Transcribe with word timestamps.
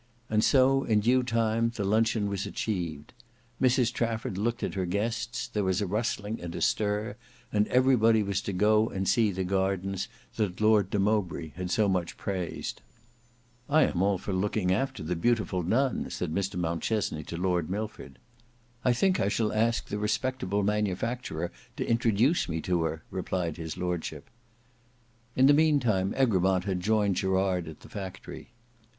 And 0.31 0.43
so 0.43 0.83
in 0.83 0.99
due 1.01 1.21
time 1.21 1.71
the 1.75 1.83
luncheon 1.83 2.27
was 2.27 2.47
achieved. 2.47 3.13
Mrs 3.61 3.93
Trafford 3.93 4.35
looked 4.35 4.63
at 4.63 4.73
her 4.73 4.87
guests, 4.87 5.47
there 5.47 5.63
was 5.63 5.79
a 5.79 5.85
rustling 5.85 6.41
and 6.41 6.55
a 6.55 6.59
stir, 6.61 7.15
and 7.53 7.67
everybody 7.67 8.23
was 8.23 8.41
to 8.41 8.51
go 8.51 8.89
and 8.89 9.07
see 9.07 9.31
the 9.31 9.43
gardens 9.43 10.07
that 10.37 10.59
Lord 10.59 10.89
de 10.89 10.97
Mowbray 10.97 11.49
had 11.49 11.69
so 11.69 11.87
much 11.87 12.17
praised. 12.17 12.81
"I 13.69 13.83
am 13.83 14.01
all 14.01 14.17
for 14.17 14.33
looking 14.33 14.71
after 14.73 15.03
the 15.03 15.15
beautiful 15.15 15.61
Nun," 15.61 16.09
said 16.09 16.33
Mr 16.33 16.55
Mountchesney 16.59 17.23
to 17.25 17.37
Lord 17.37 17.69
Milford. 17.69 18.17
"I 18.83 18.93
think 18.93 19.19
I 19.19 19.27
shall 19.27 19.53
ask 19.53 19.85
the 19.85 19.99
respectable 19.99 20.63
manufacturer 20.63 21.51
to 21.77 21.87
introduce 21.87 22.49
me 22.49 22.59
to 22.61 22.81
her," 22.85 23.03
replied 23.11 23.57
his 23.57 23.77
lordship. 23.77 24.31
In 25.35 25.45
the 25.45 25.53
meantime 25.53 26.11
Egremont 26.17 26.63
had 26.63 26.79
joined 26.79 27.17
Gerard 27.17 27.67
at 27.67 27.81
the 27.81 27.87
factory. 27.89 28.49